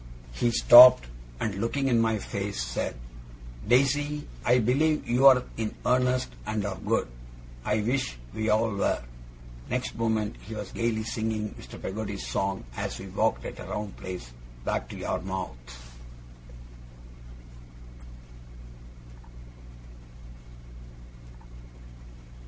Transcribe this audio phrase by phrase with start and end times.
[0.31, 1.05] He stopped,
[1.39, 2.95] and, looking in my face, said,
[3.67, 7.07] 'Daisy, I believe you are in earnest, and are good.
[7.63, 9.03] I wish we all were!'
[9.69, 11.79] Next moment he was gaily singing Mr.
[11.79, 14.31] Peggotty's song, as we walked at a round pace
[14.65, 15.99] back to Yarmouth.